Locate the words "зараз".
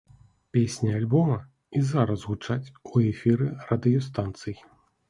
1.91-2.27